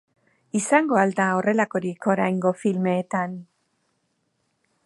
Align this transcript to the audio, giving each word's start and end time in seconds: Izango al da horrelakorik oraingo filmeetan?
Izango 0.59 0.97
al 1.01 1.13
da 1.19 1.27
horrelakorik 1.41 2.09
oraingo 2.15 2.55
filmeetan? 2.63 3.37